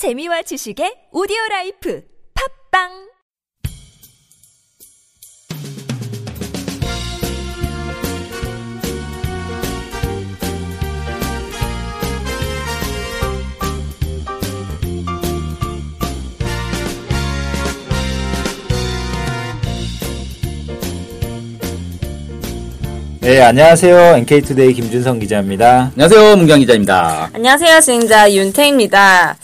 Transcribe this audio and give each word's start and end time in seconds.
재미와 0.00 0.40
지식의 0.40 1.12
오디오 1.12 1.36
라이프 1.50 2.02
팟빵 2.72 2.88
네, 23.20 23.42
안녕하세요. 23.42 24.16
NK투데이 24.16 24.72
김준성 24.72 25.18
기자입니다. 25.18 25.92
안녕하세요, 25.92 26.36
문경 26.36 26.60
기자입니다. 26.60 27.28
안녕하세요, 27.34 27.80
진행자 27.80 28.32
윤태입니다. 28.32 29.36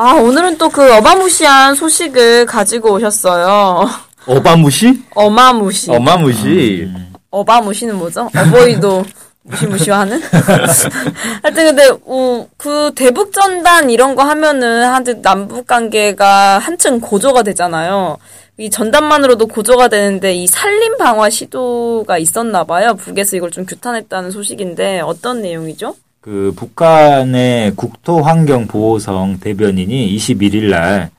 아, 0.00 0.12
오늘은 0.14 0.58
또 0.58 0.68
그 0.68 0.92
어마무시한 0.94 1.74
소식을 1.74 2.46
가지고 2.46 2.92
오셨어요. 2.92 3.88
어바무시? 4.26 5.02
어마무시. 5.14 5.90
어마무시. 5.90 6.88
어바무시는 7.30 7.96
뭐죠? 7.96 8.30
어버이도 8.36 9.04
무시무시하는? 9.42 10.20
하여튼 11.42 11.54
근데 11.64 11.88
어, 12.06 12.46
그 12.56 12.92
대북 12.94 13.32
전단 13.32 13.90
이런 13.90 14.14
거 14.14 14.22
하면은 14.22 14.84
한때 14.84 15.20
남북 15.20 15.66
관계가 15.66 16.58
한층 16.58 17.00
고조가 17.00 17.42
되잖아요. 17.42 18.18
이 18.56 18.70
전단만으로도 18.70 19.48
고조가 19.48 19.88
되는데 19.88 20.32
이 20.32 20.46
산림 20.46 20.98
방화 20.98 21.28
시도가 21.30 22.18
있었나 22.18 22.62
봐요. 22.62 22.94
북에서 22.94 23.36
이걸 23.36 23.50
좀 23.50 23.66
규탄했다는 23.66 24.30
소식인데 24.30 25.00
어떤 25.00 25.42
내용이죠? 25.42 25.96
그 26.28 26.52
북한의 26.54 27.72
국토환경보호성 27.74 29.38
대변인이 29.40 30.14
21일 30.14 30.68
날 30.68 31.10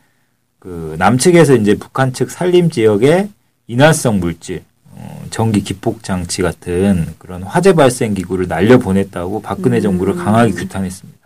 그 0.59 0.95
남측에서 0.99 1.55
이제 1.55 1.75
북한 1.75 2.13
측 2.13 2.29
산림 2.29 2.69
지역에 2.69 3.29
인화성 3.67 4.19
물질, 4.19 4.61
어, 4.91 5.23
전기 5.29 5.63
기폭 5.63 6.03
장치 6.03 6.41
같은 6.41 7.07
그런 7.17 7.43
화재 7.43 7.73
발생 7.73 8.13
기구를 8.13 8.47
날려 8.47 8.77
보냈다고 8.77 9.41
박근혜 9.41 9.79
정부를 9.79 10.15
강하게 10.15 10.51
규탄했습니다. 10.51 11.17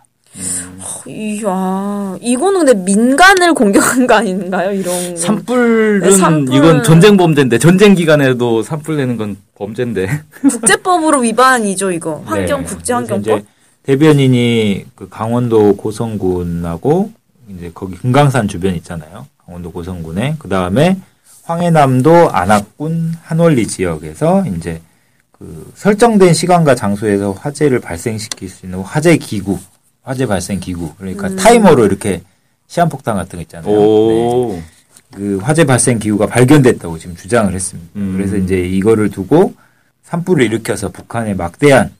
이야, 1.06 2.16
이거는 2.20 2.64
근데 2.64 2.74
민간을 2.74 3.54
공격한 3.54 4.06
거 4.06 4.14
아닌가요? 4.14 4.72
이런 4.72 5.10
거. 5.10 5.16
산불은 5.16 6.00
네, 6.00 6.10
산불. 6.10 6.54
이건 6.54 6.82
전쟁 6.82 7.16
범죄인데 7.16 7.58
전쟁 7.58 7.94
기간에도 7.94 8.62
산불 8.62 8.96
내는 8.96 9.16
건 9.16 9.36
범죄인데. 9.56 10.08
국제법으로 10.40 11.20
위반이죠, 11.20 11.92
이거. 11.92 12.22
환경 12.26 12.60
네. 12.60 12.66
국제 12.66 12.94
그래서 12.94 13.14
환경법. 13.14 13.53
대변인이 13.84 14.86
그 14.94 15.08
강원도 15.08 15.76
고성군하고 15.76 17.12
이제 17.48 17.70
거기 17.74 17.96
금강산 17.96 18.48
주변 18.48 18.74
있잖아요. 18.76 19.26
강원도 19.44 19.70
고성군에 19.70 20.36
그 20.38 20.48
다음에 20.48 20.98
황해남도 21.42 22.30
안압군 22.30 23.14
한월리 23.22 23.66
지역에서 23.66 24.46
이제 24.46 24.80
그 25.32 25.70
설정된 25.74 26.32
시간과 26.32 26.74
장소에서 26.74 27.32
화재를 27.32 27.80
발생시킬 27.80 28.48
수 28.48 28.64
있는 28.64 28.80
화재 28.80 29.18
기구, 29.18 29.58
화재 30.02 30.26
발생 30.26 30.60
기구 30.60 30.94
그러니까 30.94 31.28
음. 31.28 31.36
타이머로 31.36 31.84
이렇게 31.84 32.22
시한폭탄 32.68 33.16
같은 33.16 33.38
거 33.38 33.42
있잖아요. 33.42 33.70
네. 33.70 33.76
오. 33.76 34.62
그 35.12 35.38
화재 35.42 35.64
발생 35.64 35.98
기구가 35.98 36.26
발견됐다고 36.26 36.98
지금 36.98 37.14
주장을 37.14 37.52
했습니다. 37.52 37.90
음. 37.96 38.14
그래서 38.16 38.36
이제 38.36 38.60
이거를 38.60 39.10
두고 39.10 39.54
산불을 40.04 40.46
일으켜서 40.46 40.88
북한의 40.88 41.36
막대한 41.36 41.86
어, 41.86 41.90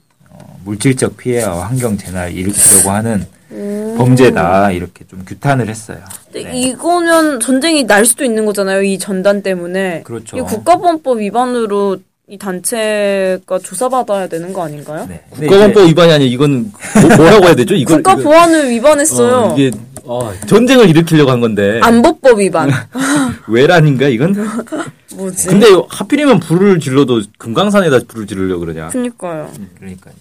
물질적 0.65 1.17
피해와 1.17 1.69
환경 1.69 1.97
재난을 1.97 2.33
일으키려고 2.33 2.91
하는 2.91 3.27
음. 3.51 3.95
범죄다 3.97 4.73
이렇게 4.73 5.05
좀 5.07 5.25
규탄을 5.25 5.69
했어요. 5.69 5.99
근데 6.33 6.51
네. 6.51 6.61
이거는 6.61 7.41
전쟁이 7.41 7.85
날 7.85 8.05
수도 8.05 8.25
있는 8.25 8.47
거잖아요, 8.47 8.83
이 8.83 8.99
전단 8.99 9.43
때문에. 9.43 10.03
그렇죠. 10.03 10.37
이 10.37 10.41
국가보안법 10.41 11.19
위반으로 11.21 11.99
이 12.27 12.39
단체가 12.39 13.59
조사받아야 13.63 14.29
되는 14.29 14.53
거 14.53 14.65
아닌가요? 14.65 15.07
네. 15.09 15.23
국가범법 15.31 15.87
위반이 15.87 16.13
아니라 16.13 16.31
이건 16.31 16.73
뭐, 17.03 17.17
뭐라고 17.17 17.45
해야 17.45 17.55
되죠? 17.55 17.75
이거 17.75 17.97
국가 17.97 18.17
보안을 18.17 18.71
위반했어요. 18.71 19.37
어, 19.37 19.55
이게 19.55 19.71
어, 20.05 20.33
전쟁을 20.47 20.89
일으키려고 20.89 21.31
한 21.31 21.41
건데. 21.41 21.81
안보법 21.83 22.41
위반. 22.41 22.71
외란인가 23.47 24.09
이건? 24.09 24.35
뭐지? 25.17 25.49
근데 25.49 25.67
하필이면 25.89 26.41
불을 26.41 26.81
질러도 26.81 27.23
금강산에다 27.39 28.01
불을 28.09 28.27
지르려 28.27 28.59
그러냐? 28.59 28.89
그니까요. 28.89 29.51
이제 29.55 29.63
그러니까요. 29.79 30.15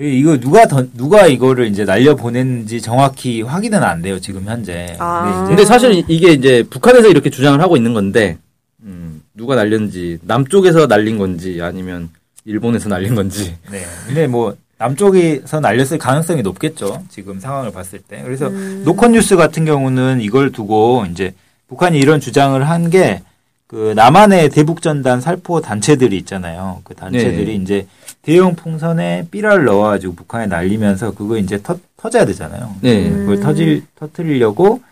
이거 0.00 0.38
누가 0.38 0.66
던, 0.66 0.90
누가 0.94 1.26
이거를 1.26 1.66
이제 1.66 1.84
날려 1.84 2.14
보냈는지 2.14 2.80
정확히 2.80 3.42
확인은 3.42 3.82
안 3.82 4.00
돼요 4.00 4.20
지금 4.20 4.44
현재. 4.44 4.94
아. 5.00 5.24
근데 5.46 5.48
근데 5.48 5.64
사실 5.64 6.04
이게 6.06 6.32
이제 6.32 6.62
북한에서 6.70 7.08
이렇게 7.08 7.30
주장을 7.30 7.60
하고 7.60 7.76
있는 7.76 7.94
건데, 7.94 8.38
음, 8.84 9.22
누가 9.34 9.56
날렸는지 9.56 10.18
남쪽에서 10.22 10.86
날린 10.86 11.18
건지 11.18 11.58
아니면 11.60 12.10
일본에서 12.44 12.88
날린 12.88 13.16
건지. 13.16 13.56
네. 13.72 13.82
근데 14.06 14.28
뭐 14.28 14.56
남쪽에서 14.78 15.58
날렸을 15.58 15.98
가능성이 15.98 16.42
높겠죠. 16.42 17.02
지금 17.08 17.40
상황을 17.40 17.72
봤을 17.72 17.98
때. 17.98 18.22
그래서 18.22 18.46
음. 18.46 18.82
노컷 18.84 19.10
뉴스 19.10 19.34
같은 19.34 19.64
경우는 19.64 20.20
이걸 20.20 20.52
두고 20.52 21.06
이제 21.10 21.34
북한이 21.66 21.98
이런 21.98 22.20
주장을 22.20 22.62
한 22.68 22.88
게 22.88 23.20
그 23.68 23.92
남한의 23.94 24.48
대북전단 24.48 25.20
살포 25.20 25.60
단체들이 25.60 26.16
있잖아요. 26.18 26.80
그 26.84 26.94
단체들이 26.94 27.44
네. 27.58 27.62
이제 27.62 27.86
대형 28.22 28.56
풍선에 28.56 29.28
삐라를 29.30 29.66
넣어가지고 29.66 30.14
북한에 30.14 30.46
날리면서 30.46 31.12
그거 31.12 31.36
이제 31.36 31.60
터, 31.62 31.78
터져야 31.98 32.24
되잖아요. 32.24 32.74
네. 32.80 33.08
음. 33.10 33.18
그걸 33.26 33.40
터질 33.40 33.84
터트리려고 33.96 34.82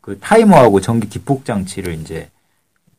그 0.00 0.18
타이머하고 0.18 0.80
전기 0.80 1.10
기폭 1.10 1.44
장치를 1.44 1.94
이제 2.00 2.28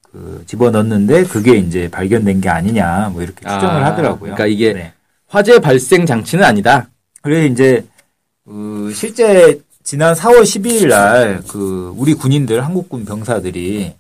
그 0.04 0.44
집어 0.46 0.70
넣었는데 0.70 1.24
그게 1.24 1.56
이제 1.58 1.90
발견된 1.90 2.40
게 2.40 2.50
아니냐 2.50 3.10
뭐 3.12 3.24
이렇게 3.24 3.40
추정을 3.40 3.84
아, 3.84 3.86
하더라고요. 3.88 4.36
그러니까 4.36 4.46
이게 4.46 4.72
네. 4.74 4.94
화재 5.28 5.60
발생 5.60 6.06
장치는 6.06 6.44
아니다. 6.44 6.90
그래서 7.24 7.48
이제 7.52 7.84
그 8.46 8.92
실제 8.94 9.60
지난 9.84 10.14
4월 10.14 10.42
12일 10.44 10.90
날 10.90 11.42
그 11.48 11.92
우리 11.98 12.14
군인들 12.14 12.64
한국군 12.64 13.06
병사들이 13.06 13.94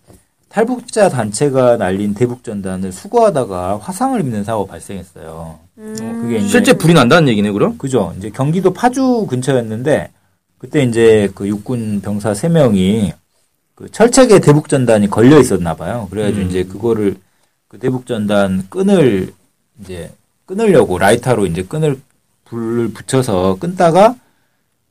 탈북자 0.57 1.07
단체가 1.07 1.77
날린 1.77 2.15
대북 2.15 2.43
전단을 2.43 2.91
수거하다가 2.91 3.77
화상을 3.77 4.19
입는 4.19 4.43
사고가 4.43 4.71
발생했어요. 4.71 5.59
음. 5.77 5.95
그게 6.23 6.39
이제 6.39 6.47
실제 6.47 6.73
불이 6.73 6.95
난다는 6.95 7.27
얘기네, 7.27 7.51
그럼? 7.51 7.77
그죠. 7.77 8.15
이제 8.17 8.31
경기도 8.31 8.73
파주 8.73 9.27
근처였는데 9.29 10.09
그때 10.57 10.81
이제 10.81 11.29
그 11.35 11.47
육군 11.47 12.01
병사 12.01 12.31
3명이 12.31 13.13
그 13.75 13.91
철책에 13.91 14.39
대북 14.39 14.67
전단이 14.67 15.11
걸려 15.11 15.39
있었나 15.39 15.75
봐요. 15.75 16.07
그래가지고 16.09 16.41
음. 16.41 16.49
이제 16.49 16.63
그거를 16.63 17.17
그 17.67 17.77
대북 17.77 18.07
전단 18.07 18.65
끈을 18.71 19.31
이제 19.81 20.11
끊으려고 20.47 20.97
라이터로 20.97 21.45
이제 21.45 21.61
끈을 21.61 22.01
불을 22.45 22.93
붙여서 22.93 23.57
끊다가 23.59 24.15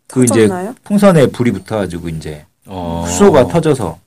그 0.07 0.23
이제 0.23 0.47
터졌나요? 0.47 0.75
풍선에 0.85 1.27
불이 1.27 1.51
붙어가지고 1.51 2.11
이제 2.11 2.45
어. 2.67 3.05
수소가 3.09 3.49
터져서 3.49 4.06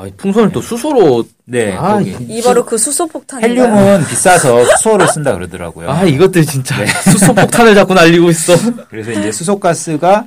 아, 0.00 0.06
풍선을 0.16 0.50
또 0.52 0.62
수소로. 0.62 1.24
네 1.44 1.72
아, 1.76 2.00
이 2.00 2.40
바로 2.42 2.64
그 2.64 2.78
수소 2.78 3.06
폭탄인가요? 3.08 3.66
헬륨은 3.66 4.06
비싸서 4.06 4.64
수소를 4.76 5.08
쓴다 5.08 5.34
그러더라고요. 5.34 5.90
아, 5.90 6.04
이것들 6.04 6.46
진짜 6.46 6.78
네. 6.78 6.86
수소 7.10 7.34
폭탄을 7.34 7.74
자꾸 7.74 7.92
날리고 7.92 8.30
있어. 8.30 8.54
그래서 8.88 9.10
이제 9.10 9.30
수소 9.32 9.58
가스가 9.58 10.26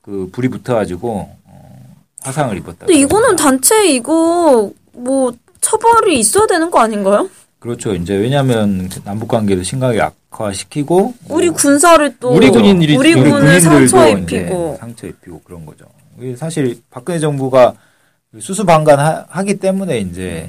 그 0.00 0.28
불이 0.32 0.48
붙어가지고 0.48 1.28
어, 1.44 1.94
화상을 2.22 2.56
입었다. 2.56 2.86
근데 2.86 2.94
이거는 2.94 3.36
단체 3.36 3.86
이거 3.86 4.70
뭐 4.92 5.32
처벌이 5.60 6.18
있어야 6.18 6.46
되는 6.46 6.70
거 6.70 6.80
아닌가요? 6.80 7.28
그렇죠. 7.60 7.94
이제 7.94 8.14
왜냐하면 8.16 8.88
남북 9.04 9.28
관계를 9.28 9.64
심각하게 9.64 10.00
악화시키고 10.00 11.14
우리 11.28 11.46
뭐 11.48 11.54
군사를 11.56 12.16
또 12.18 12.30
우리 12.30 12.48
군인들이- 12.50 12.98
우리 12.98 13.12
우리 13.14 13.30
군을 13.30 13.60
상처 13.60 14.08
입히고 14.08 14.78
상처 14.80 15.06
입히고 15.06 15.42
그런 15.44 15.64
거죠. 15.64 15.84
사실 16.36 16.78
박근혜 16.90 17.18
정부가 17.20 17.74
수수방관하기 18.38 19.58
때문에 19.58 19.98
이제 19.98 20.48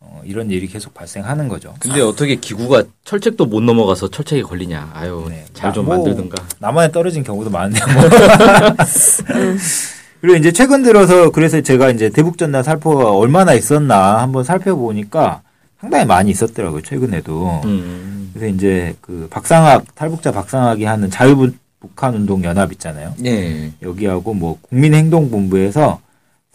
어, 0.00 0.20
이런 0.24 0.50
일이 0.50 0.66
계속 0.66 0.92
발생하는 0.92 1.48
거죠. 1.48 1.74
근데 1.80 2.00
어떻게 2.00 2.36
기구가 2.36 2.84
철책도 3.04 3.46
못 3.46 3.62
넘어가서 3.62 4.10
철책에 4.10 4.42
걸리냐. 4.42 4.90
아유, 4.94 5.26
네. 5.28 5.44
잘좀 5.54 5.86
뭐, 5.86 5.96
만들든가. 5.96 6.42
남한에 6.58 6.92
떨어진 6.92 7.24
경우도 7.24 7.50
많네요. 7.50 7.84
뭐. 7.86 8.02
그리고 10.20 10.36
이제 10.36 10.52
최근 10.52 10.82
들어서 10.82 11.30
그래서 11.30 11.60
제가 11.60 11.90
이제 11.90 12.08
대북전단 12.10 12.62
살포가 12.62 13.12
얼마나 13.12 13.54
있었나 13.54 14.22
한번 14.22 14.44
살펴보니까 14.44 15.42
상당히 15.80 16.06
많이 16.06 16.30
있었더라고요. 16.30 16.82
최근에도. 16.82 17.60
음. 17.64 18.30
그래서 18.32 18.54
이제 18.54 18.94
그 19.00 19.28
박상학 19.30 19.94
탈북자 19.94 20.32
박상학이 20.32 20.84
하는 20.84 21.10
자유북한 21.10 22.14
운동 22.14 22.42
연합 22.42 22.72
있잖아요. 22.72 23.14
예. 23.24 23.70
여기하고 23.82 24.32
뭐 24.34 24.58
국민행동본부에서 24.62 26.00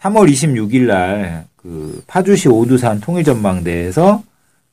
3월 0.02 0.30
26일 0.32 0.88
날 0.88 1.50
그 1.62 2.02
파주시 2.08 2.48
오두산 2.48 3.02
통일전망대에서 3.02 4.24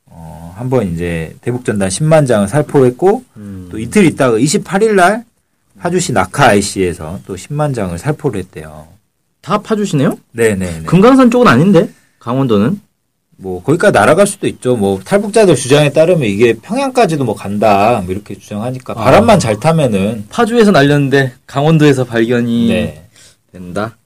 어 0.06 0.54
한번 0.56 0.92
이제 0.92 1.34
대북전단 1.40 1.88
10만 1.88 2.26
장을 2.26 2.46
살포했고 2.46 3.24
음. 3.36 3.68
또 3.70 3.78
이틀 3.78 4.04
있다가 4.04 4.38
28일 4.38 4.94
날 4.94 5.24
파주시 5.80 6.12
낙하 6.12 6.46
IC에서 6.50 7.20
또 7.26 7.34
10만 7.34 7.74
장을 7.74 7.96
살포를 7.98 8.40
했대요. 8.40 8.86
다 9.42 9.58
파주시네요? 9.58 10.16
네네. 10.32 10.82
금강산 10.86 11.30
쪽은 11.30 11.48
아닌데 11.48 11.90
강원도는 12.20 12.80
뭐 13.38 13.62
거기까지 13.62 13.92
날아갈 13.92 14.26
수도 14.26 14.46
있죠. 14.46 14.76
뭐 14.76 15.00
탈북자들 15.00 15.56
주장에 15.56 15.90
따르면 15.90 16.22
이게 16.28 16.54
평양까지도 16.54 17.24
뭐 17.24 17.34
간다 17.34 18.00
뭐 18.04 18.14
이렇게 18.14 18.36
주장하니까 18.38 18.92
아. 18.96 19.04
바람만 19.04 19.40
잘 19.40 19.58
타면은 19.58 20.26
파주에서 20.30 20.70
날렸는데 20.70 21.32
강원도에서 21.46 22.04
발견이 22.04 22.68
네. 22.68 23.08
된다. 23.52 23.96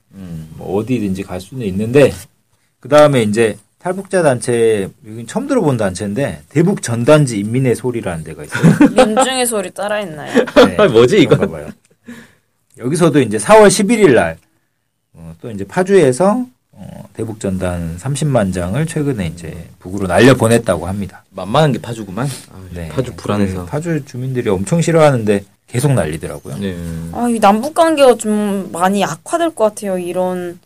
음. 0.61 0.67
뭐 0.67 0.79
어디든지 0.79 1.23
갈 1.23 1.41
수는 1.41 1.67
있는데 1.67 2.12
그 2.79 2.89
다음에 2.89 3.23
이제 3.23 3.57
탈북자 3.79 4.23
단체 4.23 4.91
여기 5.07 5.27
처음 5.27 5.47
들어본 5.47 5.79
단체인데 5.79 6.43
대북 6.51 6.83
전단지 6.83 7.39
인민의 7.41 7.75
소리라는 7.75 8.25
데가 8.25 8.45
있어요. 8.45 8.62
민중의 8.95 9.47
소리 9.47 9.71
따라 9.71 9.97
했나요? 9.97 10.45
네, 10.55 10.77
뭐지, 10.87 11.23
이거? 11.23 11.37
봐요. 11.37 11.71
여기서도 12.77 13.21
이제 13.21 13.39
4월 13.39 13.69
11일 13.69 14.15
날, 14.15 14.37
어, 15.15 15.35
또 15.41 15.51
이제 15.51 15.65
파주에서, 15.65 16.45
어, 16.73 17.09
대북 17.15 17.41
전단 17.41 17.97
30만 17.99 18.53
장을 18.53 18.85
최근에 18.87 19.27
이제 19.29 19.69
북으로 19.79 20.07
날려 20.07 20.35
보냈다고 20.35 20.87
합니다. 20.87 21.25
만만한 21.31 21.73
게 21.73 21.81
파주구만. 21.81 22.27
아, 22.53 22.62
네. 22.75 22.89
파주 22.89 23.15
불안해서. 23.17 23.65
그 23.65 23.67
파주 23.67 24.05
주민들이 24.05 24.51
엄청 24.51 24.83
싫어하는데 24.83 25.43
계속 25.71 25.93
날리더라고요. 25.93 26.59
네. 26.59 26.77
아, 27.13 27.29
이 27.29 27.39
남북 27.39 27.75
관계가 27.75 28.17
좀 28.17 28.71
많이 28.73 29.05
악화될 29.05 29.55
것 29.55 29.65
같아요. 29.65 29.99
이런 29.99 30.59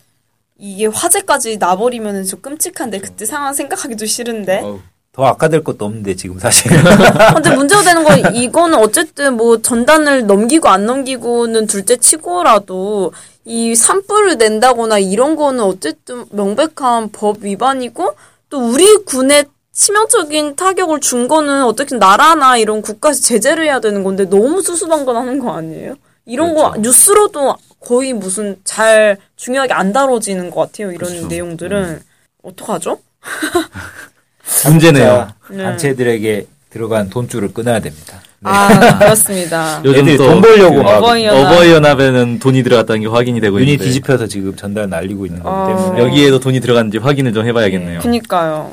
이게 0.59 0.87
화재까지 0.87 1.59
나버리면은 1.59 2.25
좀 2.25 2.41
끔찍한데 2.41 3.01
그때 3.01 3.27
상황 3.27 3.53
생각하기도 3.53 4.07
싫은데. 4.07 4.61
어우, 4.61 4.81
더 5.13 5.25
악화될 5.27 5.63
것도 5.63 5.85
없는데 5.85 6.17
지금 6.17 6.39
사실. 6.39 6.73
근데 7.35 7.55
문제가 7.55 7.83
되는 7.83 8.03
건 8.03 8.35
이거는 8.35 8.79
어쨌든 8.79 9.37
뭐 9.37 9.61
전단을 9.61 10.27
넘기고 10.27 10.69
안 10.69 10.87
넘기고는 10.87 11.67
둘째 11.67 11.97
치고라도 11.97 13.13
이 13.45 13.75
산불을 13.75 14.39
낸다거나 14.39 14.99
이런 14.99 15.37
거는 15.37 15.63
어쨌든 15.63 16.25
명백한 16.31 17.11
법 17.13 17.45
위반이고 17.45 18.15
또 18.49 18.59
우리 18.59 18.97
군에 19.05 19.45
치명적인 19.75 20.55
타격을 20.57 21.01
준 21.01 21.27
거는 21.29 21.65
어떻게 21.65 21.97
나라나 21.97 22.57
이런 22.57 22.81
국가에서 22.81 23.21
제재를 23.21 23.65
해야 23.65 23.81
되는 23.81 24.05
건데 24.05 24.25
너무 24.25 24.63
수수방관하는 24.63 25.41
거 25.41 25.53
아니에요? 25.57 25.97
이런 26.27 26.55
거 26.55 26.75
뉴스로도 26.79 27.57
거의 27.81 28.13
무슨 28.13 28.57
잘 28.65 29.19
중요하게 29.37 29.75
안 29.75 29.93
다뤄지는 29.93 30.51
것 30.51 30.61
같아요. 30.73 30.93
이런 30.93 31.11
그렇죠. 31.11 31.27
내용들은 31.27 32.01
어떡하죠? 32.43 32.99
문제네요. 34.71 35.29
네. 35.51 35.63
단체들에게 35.65 36.47
들어간 36.71 37.11
돈줄을 37.11 37.53
끊어야 37.53 37.81
됩니다. 37.81 38.21
네. 38.41 38.51
아 38.51 38.99
그렇습니다. 38.99 39.83
요즘 39.85 40.17
돈 40.17 40.41
벌려고 40.41 40.77
그막 40.77 41.03
어버이 41.03 41.25
연합. 41.25 41.53
어버이 41.53 41.73
연합 41.73 42.01
에는 42.01 42.39
돈이 42.39 42.63
들어갔다는 42.63 43.03
게 43.03 43.07
확인이 43.09 43.41
되고 43.41 43.59
눈이 43.59 43.73
있는데 43.73 43.85
뒤집혀서 43.87 44.29
지금 44.29 44.55
전단 44.55 44.89
날리고 44.89 45.27
있는 45.27 45.43
거기 45.43 45.55
아. 45.55 45.67
때문에. 45.67 46.01
여기에도 46.01 46.39
돈이 46.39 46.61
들어갔는지 46.61 46.99
확인을 46.99 47.33
좀 47.33 47.45
해봐야겠네요. 47.47 48.01
그니까요. 48.01 48.73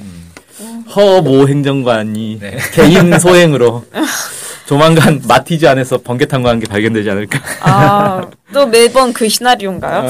허모 0.96 1.48
행정관이 1.48 2.40
네. 2.40 2.58
개인 2.74 3.18
소행으로 3.20 3.86
조만간 4.68 5.22
마티즈 5.28 5.66
안에서 5.68 5.98
번개탄과 6.00 6.50
함께 6.50 6.66
발견되지 6.68 7.10
않을까. 7.10 7.40
아, 7.62 8.30
또 8.54 8.66
매번 8.68 9.12
그 9.12 9.28
시나리오인가요? 9.28 10.10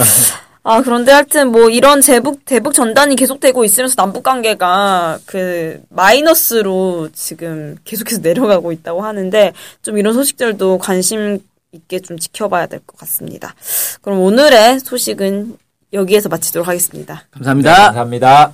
아, 0.64 0.82
그런데 0.84 1.12
하여튼 1.12 1.52
뭐 1.52 1.70
이런 1.72 2.02
대북, 2.02 2.46
대북 2.46 2.74
전단이 2.76 3.16
계속되고 3.16 3.66
있으면서 3.66 3.96
남북 3.96 4.22
관계가 4.22 5.18
그 5.26 5.82
마이너스로 5.90 7.10
지금 7.14 7.76
계속해서 7.84 8.22
내려가고 8.24 8.72
있다고 8.72 9.02
하는데 9.04 9.54
좀 9.82 9.98
이런 9.98 10.14
소식들도 10.14 10.78
관심 10.78 11.40
있게 11.72 12.00
좀 12.00 12.20
지켜봐야 12.20 12.68
될 12.68 12.82
것 12.86 12.98
같습니다. 13.00 13.56
그럼 14.04 14.20
오늘의 14.20 14.80
소식은 14.82 15.58
여기에서 15.94 16.30
마치도록 16.30 16.68
하겠습니다. 16.68 17.24
감사합니다. 17.32 17.72
네, 17.74 17.84
감사합니다. 17.86 18.54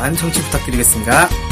많은 0.00 0.16
청취 0.16 0.40
부탁드리겠습니다. 0.44 1.49